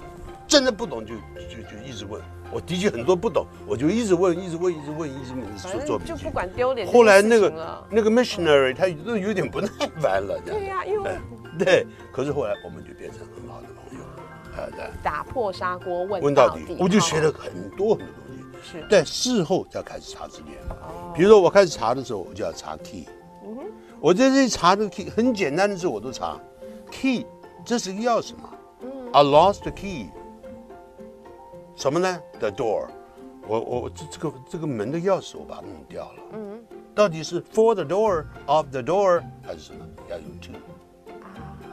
[0.47, 6.32] 真的不懂就就就一直问，我的确很多不懂，我就一直问，一直问，一直问，一直问，做做笔记正就不。
[6.32, 6.88] 管丢脸。
[6.91, 9.67] 后来那个那个 missionary 他都有点不耐
[10.01, 10.60] 烦了，这样。
[10.60, 11.17] 对呀、因为哎
[11.58, 14.04] 对，可是后来我们就变成很好的朋友，
[14.56, 18.24] 啊，对，打破砂锅问问到到底，底，我就学了很多很多。
[18.71, 20.58] 是在事后才开始查字典。
[20.69, 23.06] 哦比如说我开始查的时候，我就要查 key。
[24.01, 26.39] 我在这里查这个 key 很简单的事我都查。
[26.91, 27.25] key
[27.63, 28.49] 这是个钥匙嘛
[28.82, 30.08] 嗯？I lost the key。
[31.75, 32.88] 什么呢？The door。
[33.47, 36.23] 我我这这个这个门的钥匙我把它弄掉了。
[36.34, 36.63] 嗯。
[36.93, 39.86] 到底是 for the door of the door 还是什么？
[40.10, 40.51] 要用 to。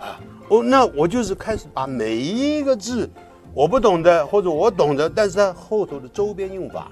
[0.01, 3.09] 啊，我那我就是开始把每一个字
[3.55, 6.91] 我不懂的或者我懂的，但是它后头的周边用法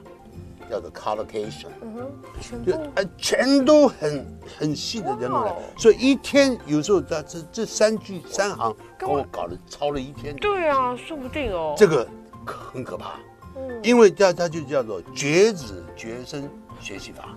[0.71, 1.69] 叫做 collocation。
[1.81, 4.27] 嗯哼，全就部呃全都很
[4.59, 10.37] 很细的在弄来哇哦，所以一天有时候这这这三句三行把跟我我搞了抄了一天。
[10.37, 11.75] 对啊，说不定哦。
[11.77, 12.07] 这个
[12.45, 13.15] 很可怕，
[13.57, 16.49] 嗯因为叫它就叫做绝子绝孙
[16.81, 17.37] 学习法。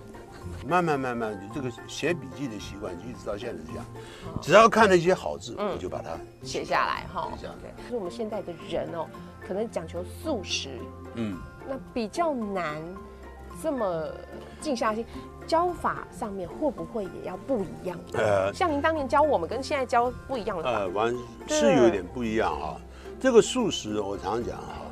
[0.67, 3.85] 慢慢慢慢，你这个写笔记的习惯就一直到现在是这样。
[4.41, 7.55] 只要看了一些好字，我就把它写下来哈写下来。
[7.61, 9.05] 对，可是我们现在的人哦，
[9.47, 10.69] 可能讲求速食，
[11.15, 12.81] 嗯，那比较难
[13.61, 14.05] 这么
[14.61, 15.05] 静下心。
[15.45, 17.99] 教法上面会不会也要不一样？
[18.13, 20.63] 呃像您当年教我们跟现在教不一样的。
[20.63, 21.13] 呃，完
[21.49, 22.79] 是有点不一样啊。
[23.19, 24.85] 这个素食我常常讲哈，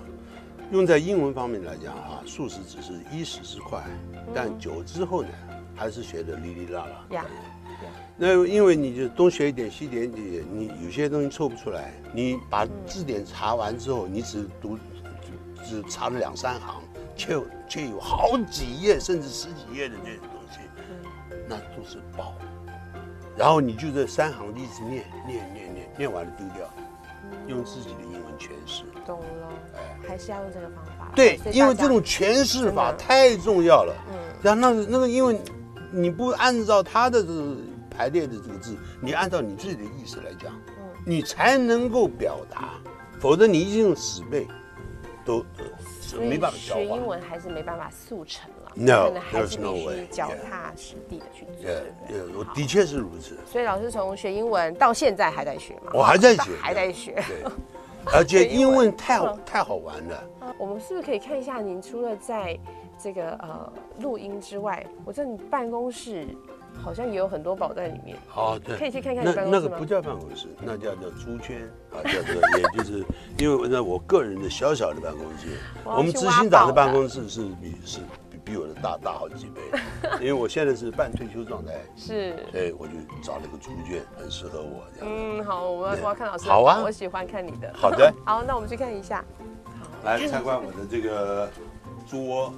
[0.71, 3.81] 用在英文方面来讲哈，素食只是一时之快，
[4.35, 5.29] 但久之后呢，
[5.75, 7.05] 还是学的哩哩啦啦。
[7.11, 7.25] 呀
[8.17, 14.77] 那因为你就东学一点西点一点，你有些东西凑不出来，你把字典查完之后，你只读
[15.65, 16.83] 只只查了两三行，
[17.15, 20.59] 却有却有好几页甚至十几页的这种东西，
[21.47, 22.35] 那都是宝。
[23.35, 26.69] 然后你就这三行一直念念念念，念完了丢掉，
[27.47, 28.83] 用自己的英文诠释。
[29.03, 29.49] 懂了，
[30.07, 31.11] 还是要用这个方法。
[31.15, 33.95] 对因为这种诠释法太重要了。
[34.11, 35.39] 嗯然后那个那个，因为
[35.91, 37.55] 你不按照他的这个
[37.89, 42.75] 排列的这个字，你按照你自己的意思来讲，嗯你才能够表达，
[43.19, 44.47] 否则你一定用死背，
[45.25, 47.05] 都呃没办法消化学英。
[47.07, 51.45] 文还是没办法速成了 No，可能还是必须脚踏实地的去
[52.33, 52.43] 做。
[52.53, 53.37] 的确是如此。
[53.45, 55.91] 所以老师从学英文到现在还在学嘛？
[55.93, 57.13] 我还在学 还在学。
[57.27, 57.51] 对，
[58.13, 60.23] 而且英文太太好玩了。
[60.57, 62.57] 我们是不是可以看一下您除了在
[63.01, 66.27] 这个呃录音之外，我在你办公室
[66.83, 68.17] 好像也有很多宝在里面。
[68.35, 69.67] 哦，对，可以去看看你那办公室吗？
[69.67, 71.61] 那个不叫办公室，那叫叫猪圈
[71.91, 73.03] 啊，叫做 也就是
[73.37, 79.61] 因为那我个人的小小的办公室，我们执行长的办公室是比是比比我的大大好几倍，
[80.21, 82.35] 因为我现在是半退休状态，是。
[82.51, 85.07] 所以我就找了个猪圈，很适合我这样。
[85.09, 86.81] 嗯，好，我要我要看老师好啊。
[86.83, 87.71] 我喜欢看你的。
[87.73, 89.23] 好的， 好，那我们去看一下。
[90.03, 91.47] 来参观我的这个
[92.09, 92.53] 猪窝，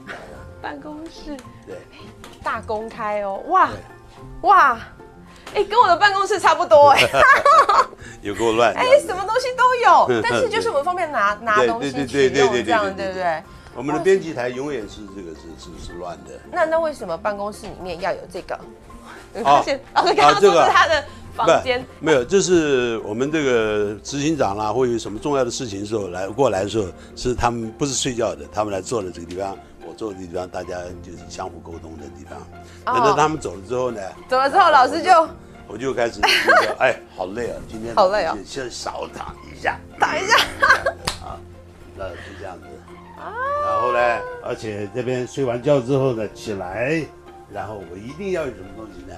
[0.62, 1.78] 办公室对
[2.44, 3.70] 大公开哦，哇，
[4.42, 4.80] 哇，
[5.54, 7.02] 哎，跟我的办公室差不多哎。
[8.22, 8.80] 有够乱的。
[8.80, 13.44] 哎，什么东西都有， 但是就是我们方便拿拿对东西对取对对对对用这样，对不对？
[13.76, 16.40] 我们的编辑台永远是这个是是是乱的。
[16.52, 18.58] 那那为什么办公室里面要有这个？
[19.34, 21.04] 你哦发现老师刚刚说是他的
[21.36, 32.40] 房间，没有，就是我们这个执行长啦，或有什么重要的事情的时候来过来的时候，是他们不是睡觉的，他们来坐的这个地方，我我坐的地方，大家就是相互沟通的地方。
[32.40, 35.30] 哦等到他们走了之后呢，走了之后，老师就
[35.68, 36.20] 我就开始
[36.80, 40.38] 哎，好累啊，今天好累啊先少躺一下，躺一下
[41.24, 41.38] 啊。
[41.96, 42.66] 那就这样子
[43.18, 43.32] 啊。
[43.64, 44.00] 然后呢，
[44.44, 47.06] 而且这边睡完觉之后呢，起来，
[47.52, 49.16] 然后我一定要有什么东西呢？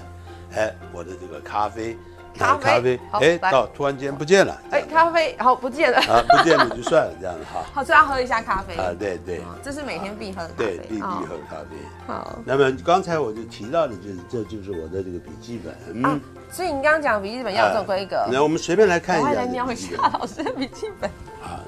[0.56, 1.96] 哎，我的这个咖啡，
[2.34, 5.98] 咖啡咖啡，哎，到突然间不见了，哎，咖啡，然后不见了。
[5.98, 7.62] 啊，不见了就算了，这样子哈。
[7.74, 8.74] 好，所以要喝一下咖啡。
[8.76, 10.86] 啊，对对这是每天必喝的咖对，啡。
[10.88, 11.76] 必必哦喝咖啡。
[12.06, 16.02] 好那么刚才我就提到的，就是这就是我的这个笔记本。
[16.04, 16.18] 啊，
[16.50, 21.10] 所以你刚刚讲笔记本要有这种规格，那我们随便来看一下来瞄一下老师的笔记本。
[21.42, 21.60] 啊，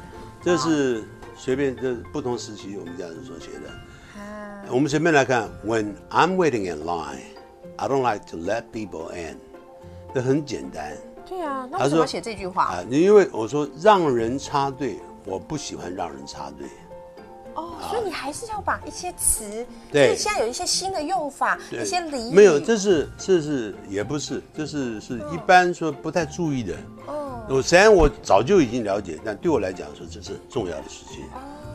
[0.43, 1.05] 这是
[1.37, 3.69] 随便这不同时期我们这样子所写的。
[4.19, 7.21] 啊，我们随便来看，When I'm waiting in line,
[7.79, 9.39] I don't like to let people in。
[10.15, 10.97] 这很简单。
[11.29, 12.65] 对啊，那为什么要写这句话？
[12.65, 16.67] 啊，因为我说让人插队，我不喜欢让人插队。
[17.55, 20.17] 哦，所以你还是要把一些词，对。
[20.17, 21.83] 现在有一些新的用法，对。
[21.83, 26.75] 一些俚语，没有，这是这是也不是，这是是一般说不太注意的。
[27.07, 31.25] 哦，我虽然我早就已经了解，但对我来讲说这是很重要的事情，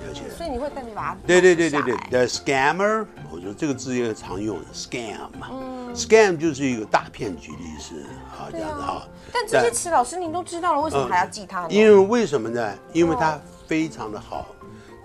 [0.08, 0.22] 了解。
[0.38, 7.96] 所以你会特别把它对对对对对，the scammer，我觉得这个字也常用，scam，scam 就是一个大骗局的意思
[8.32, 9.08] 啊，这对样子哈啊。。
[9.32, 11.68] 但这些词老师您都知道了，为什么还要记它呢？
[11.70, 12.74] 因为为什么呢？
[12.92, 14.48] 因为它非常的好，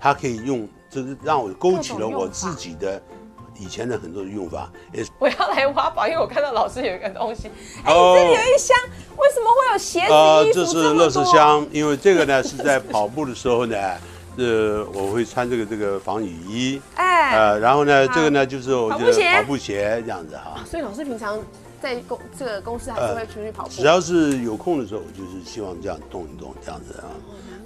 [0.00, 3.00] 它可以用，就是让我勾起了我自己的
[3.58, 7.50] 以前的很多的用法，也是我要来挖宝，因为我看到老师有一个东西，
[7.84, 8.76] 哎，哦这里有一箱，
[9.16, 11.24] 为什么会有鞋子、呃，这是乐事。
[11.24, 13.76] 箱，因为这个呢是在跑步的时候呢，
[14.38, 20.64] 呃，我会穿这个这个防雨衣，哎，呃，然后呢，这个呢就是我步鞋跑步鞋这样子哈。
[20.64, 21.38] 所以老师平常
[21.82, 23.70] 在公这个公司还是会出去跑步。
[23.70, 27.10] 只要是有空的时候，我就是希望这样动一动这样子啊，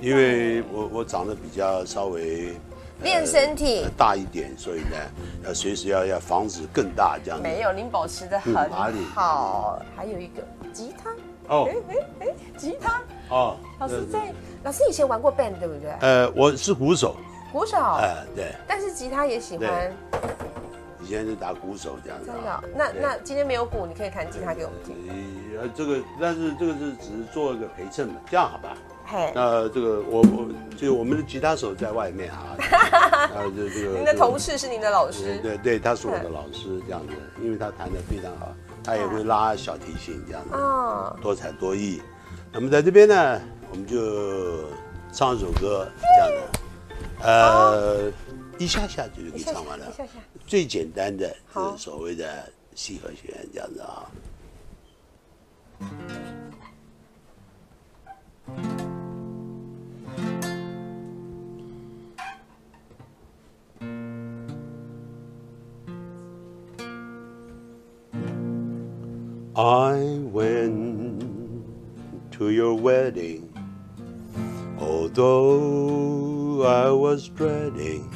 [0.00, 4.96] 因为我我长得比较稍微呃练身体呃大一点，所以呢，
[5.44, 7.42] 要随时要要防止更大这样子。
[7.42, 9.78] 没有，您保持的很嗯哪里好。
[9.94, 11.10] 还有一个吉他，
[11.52, 11.68] 哦。
[11.68, 13.00] 哎哎哎，吉他。
[13.28, 15.90] 哦，老师在，老师以前玩过 band 对不对？
[16.00, 17.16] 呃，我是鼓手，
[17.52, 19.90] 鼓手，哎，对，但是吉他也喜欢，
[21.02, 22.62] 以前是打鼓手这样子真的？
[22.76, 24.94] 那那今天没有鼓，你可以弹吉他给我们听。
[25.60, 28.76] 呃，这个，但是这个是只是做一个陪衬嘛，这样好吧？
[29.06, 32.56] 嘿，那这个我我就我们的吉他手在外面啊，
[33.34, 38.52] 啊，这这个您的同事是您的老师，对对，他是我的老师这样子，因为他弹的非常好，
[38.84, 42.00] 他也会拉小提琴这样子，哦，多才多艺。
[42.52, 43.40] 那么在这边呢，
[43.70, 44.64] 我们就
[45.12, 48.12] 唱一首歌这样的，呃，
[48.58, 49.86] 一下下就可以唱完了。
[49.88, 50.12] 一，下下，
[50.46, 54.10] 最简单的就是所谓的 C 和弦这样子啊。
[69.54, 71.22] I went
[72.32, 73.52] to your wedding,
[74.78, 78.08] although I was dreading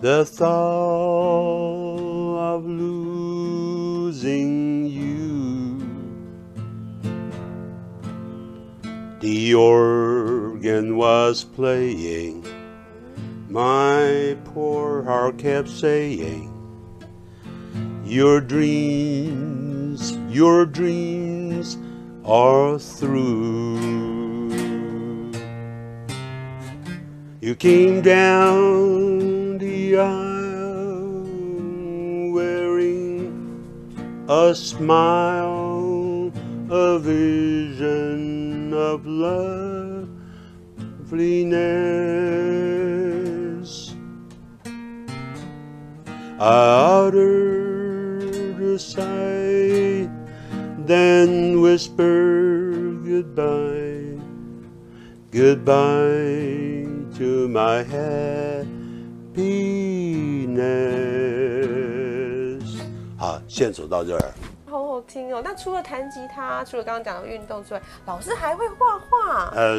[0.00, 0.54] the thought
[2.56, 4.16] of losing
[4.86, 5.76] you.
[9.20, 12.46] The organ was playing,
[13.50, 16.50] my poor heart kept saying,
[18.06, 19.63] your dreams,
[20.34, 21.78] your dreams
[22.24, 23.78] are through.
[27.40, 31.22] You came down the aisle
[32.32, 36.32] wearing a smile,
[36.68, 40.14] a vision of loveliness.
[46.40, 49.23] I uttered a sigh,
[50.86, 54.18] then whispered goodbye,
[55.32, 58.64] goodbye to my happiness。
[63.16, 64.32] 好，现走到这儿。
[64.66, 65.40] 好好听哦。
[65.44, 69.50] 那除了弹吉他，除了刚刚讲的运动之外，老师还会画画。
[69.54, 69.74] 呃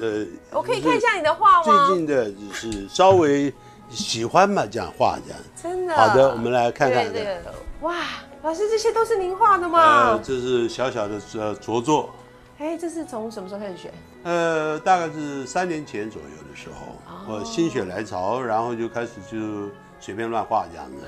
[0.00, 1.86] 呃，我可以看一下你的画吗？
[1.86, 3.54] 最近的只是稍微
[3.88, 5.40] 喜欢嘛，这样画这样。
[5.62, 5.94] 真的。
[5.94, 7.54] 好的，我们来看看对这个。
[7.82, 7.94] 哇，
[8.42, 10.18] 老师这些都是您画的吗呃，？
[10.18, 12.10] 这是小小的呃着作，
[12.58, 13.92] 哎，这是从什么时候开始学？
[14.24, 19.70] 呃，大概是三年前左右的时候，哦我心血来潮，然后就开始就
[20.00, 21.06] 随便乱画这样子。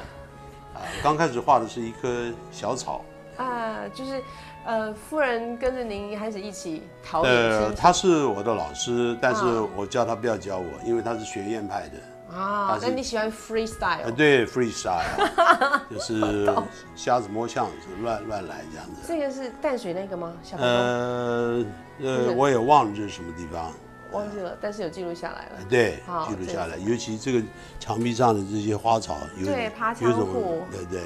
[0.74, 3.04] 啊，刚开始画的是一棵小草，
[3.36, 4.22] 啊，就是
[4.64, 7.72] 呃，夫人跟着您开始一起陶冶呃。
[7.72, 11.94] 他是我的老师，但是啊我叫他不要教我，因为他是学院派的。
[12.34, 14.10] 啊，那你喜欢呃，freestyle？
[14.12, 15.02] 对，freestyle，
[15.88, 16.52] 就是
[16.96, 19.02] 瞎子摸象，就乱乱来这样子。
[19.06, 20.32] 这个是淡水那个吗？
[20.58, 21.64] 呃
[22.02, 23.72] 呃，我也忘了这是什么地方。
[24.10, 25.64] 忘记了，但是有记录下来了。
[25.68, 27.42] 对好，记录下来，尤其这个
[27.78, 31.02] 墙壁上的这些花草，有对爬墙有种虎对对，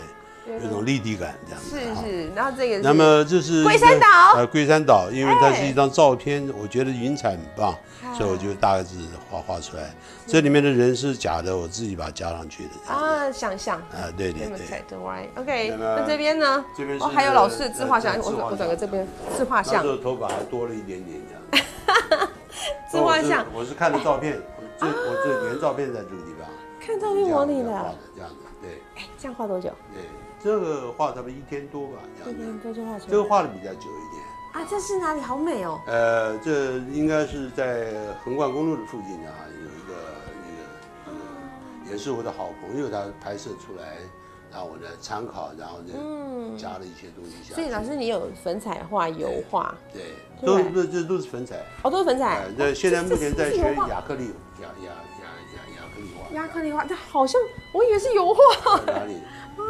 [0.49, 1.71] 有有种立体感这样子。
[1.71, 7.75] 是是，然后这个是那么这是龟山岛呃，龟山岛，因为它是哎一张照片，我觉得云彩很棒，
[8.17, 8.97] 所以我就大概是
[9.31, 9.95] 画画出来。
[10.27, 12.93] 这里面的人是假的，我自己把它加上去的。
[12.93, 13.79] 啊，想象。
[13.91, 14.83] 啊，对对对。
[15.37, 16.65] OK，那这边呢？
[16.77, 22.29] 这边是哦，还有老师的自画像，我我转个这边自画像那时，候头发还多了一点点这样。
[22.91, 24.39] 自画像，我是看的照片，
[24.81, 26.49] 我这我这原照片在这个地方。
[26.81, 29.71] 看照片往里的这样子，对哎，这样画多久？
[29.93, 30.03] 对，
[30.43, 32.45] 这个画差不多一天多吧，这这样子。
[32.45, 33.11] 边这就画出来。
[33.11, 34.25] 这个画的比较久一点。
[34.55, 35.21] 啊，这是哪里？
[35.21, 35.79] 好美哦！
[35.87, 37.93] 呃，这应该是在
[38.25, 39.95] 横贯公路的附近啊，有一个
[41.05, 41.13] 那个
[41.85, 43.99] 那个，也是我的好朋友，他拍摄出来，
[44.51, 50.03] 让我来参考，然后呢加了一些东西下所以老师，你有粉彩画、油画，对，
[50.41, 51.57] 对都这这都是粉彩。
[51.83, 52.53] 哦，都是粉彩呃，。
[52.57, 54.33] 这现在目前在学亚克力，
[54.63, 56.35] 亚亚亚亚亚克力画。
[56.35, 57.39] 亚克力画，它好像
[57.73, 58.81] 我以为是油画。
[58.87, 59.19] 哪里？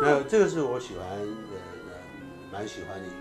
[0.01, 1.57] 那这个是我喜欢呃
[1.89, 1.95] 呃
[2.53, 3.17] 蛮喜欢的一部，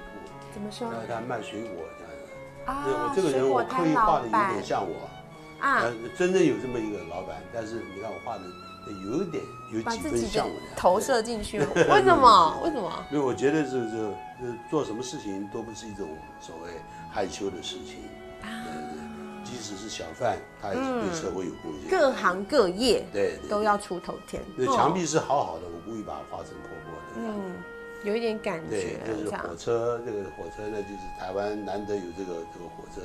[0.54, 0.92] 怎么说？
[0.92, 2.32] 那他卖水果这样子。
[2.66, 5.10] 啊对我这个人我刻意画的有点像我，
[5.60, 5.82] 啊。
[5.84, 8.44] 呃，，真正有这么一个老板，但是你看我画的
[9.06, 11.60] 有一点有几分像我的投射进去，
[11.90, 12.62] 为什么？
[12.64, 12.92] 为什么？
[13.12, 13.98] 因为我觉得这这
[14.42, 16.08] 呃做什么事情都不是一种
[16.40, 16.72] 所谓
[17.12, 17.98] 害羞的事情，
[18.42, 18.48] 啊
[19.58, 21.90] 即使是小贩，他也是对社会有贡献。
[21.90, 24.40] 各行各业对对都要出头天。
[24.44, 27.34] 哦那墙壁是好好的，我故意把它画成破破的。
[27.34, 27.56] 嗯，
[28.04, 33.02] 有一点感觉，对，就是火车，这个火车呢，就是台湾难得有这个这个火车，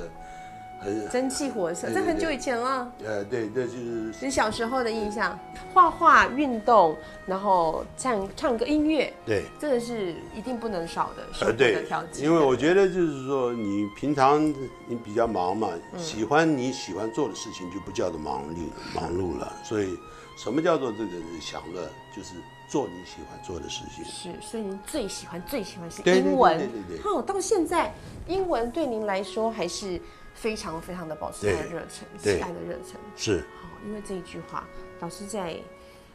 [0.83, 2.37] 很蒸汽火车，对这很久以。
[2.37, 2.91] 前了。
[2.99, 5.39] 对呃，对，这就是你小时候的印象，
[5.73, 6.93] 画画、运动，
[7.25, 9.43] 然后唱唱歌、音乐，对。
[9.57, 12.25] 这个是一定不能少的生呃，活的对条，件。
[12.25, 14.45] 因为我觉得就是说，你平常
[14.85, 19.53] 你比较忙嘛，嗯喜欢你喜欢做的事情就不叫做忙碌 忙碌了。
[19.63, 19.97] 所以，
[20.35, 21.87] 什么叫做这个享乐？
[22.13, 22.35] 就是
[22.67, 24.03] 做你喜欢做的事情。
[24.03, 26.57] 是，所以您最喜欢最喜欢是对对对英文。
[26.57, 27.93] 对对对哦，到现在
[28.27, 29.99] 英文对您来说还是
[30.33, 32.99] 非常非常的保持他的热忱，对喜爱的热忱。
[33.15, 34.67] 是好，因为这一句话，
[34.99, 35.55] 老师在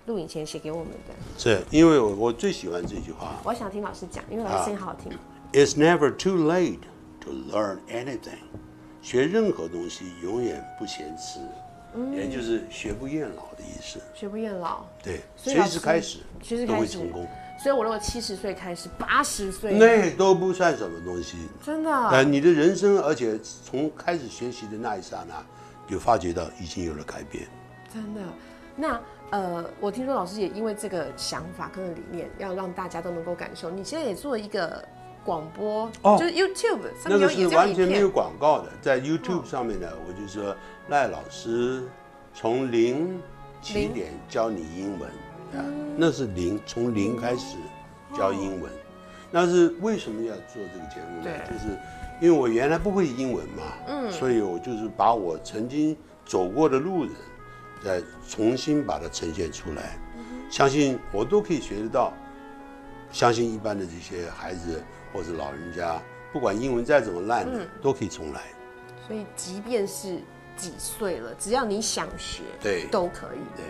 [0.06, 5.12] 录影前写给我们的，是，因为我我最喜欢这句话我想听老师讲，因为老师声音好好听。
[5.52, 6.80] ：It's never too late
[7.20, 8.38] to learn anything。
[9.00, 11.40] 学任何东西永远不嫌迟，
[11.94, 14.00] 嗯也就是学不厌老的意思。
[14.14, 17.26] 学不厌老，对，随时开始随时开始会成功，
[17.58, 21.36] 所以我如果七十岁开始，八十岁，那都不算什么东西。
[21.60, 25.44] 真的，呃，你的人生，而且从开始学习的那一刹那，
[25.90, 27.48] 就发觉到已经有了改变。
[27.92, 28.20] 真的。
[28.76, 29.00] 那
[29.30, 33.68] 呃，我听说老师也因为这个想法跟理念，要让大家都能够感受。
[33.68, 34.82] 你现在也做了一个
[35.24, 40.56] 广播，哦就是 YouTube 上那个是完全没有，广告的，在 YouTube 上面呢，我就说
[40.88, 41.82] 赖老师
[42.32, 43.20] 从零
[43.60, 45.10] 起点教你英文
[45.54, 45.64] 啊，
[45.96, 47.56] 那是零，从零开始
[48.16, 48.70] 教英文。
[49.30, 51.24] 那是为什么要做这个节目呢？
[51.24, 51.78] 对就是
[52.20, 57.12] 因为我原来不会英文嘛，嗯，所以我就是把我曾经走过的路人，
[57.84, 59.98] 再重新把它呈现出来，
[60.50, 62.12] 相信我都可以学得到。
[63.10, 64.82] 相信一般的这些孩子
[65.14, 65.98] 或者老人家，
[66.30, 68.42] 不管英文再怎么烂的，都可以重来。
[69.06, 70.20] 所以即便是
[70.56, 73.38] 几岁了，只要你想学，对都可以。
[73.56, 73.64] 对，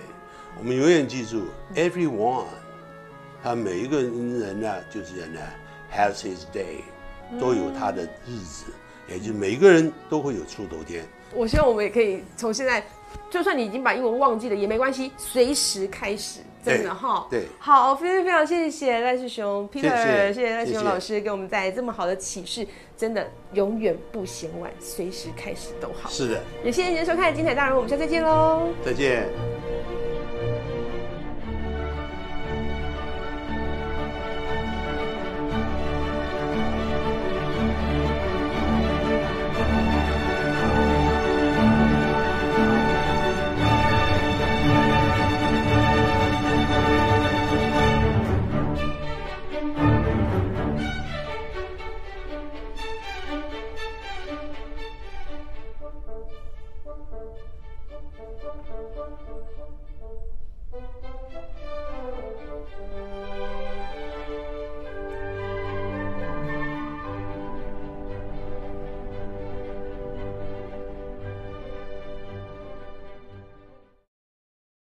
[0.58, 1.44] 我们永远记住
[1.76, 2.44] ，everyone，
[3.42, 5.40] 他每一个人呢，就是人呢
[5.94, 6.82] ，has his day，
[7.38, 8.64] 都有他的日子，
[9.08, 11.04] 也就是每一个人都会有出头天。
[11.32, 12.84] 我希望我们也可以从现在，
[13.30, 17.26] 就算你已经把英文忘记了也没关系，随时开始，真的对哈。
[17.30, 26.10] 对好，非常非常谢谢赖世雄 Peter，谢谢赖世雄老师给我们带来这么好的启示，真的永远不嫌晚，随时开始都好。
[26.10, 28.70] 是的，也谢谢您的收看《精彩大人物》，我们下次再见喽。
[28.84, 29.28] 再见。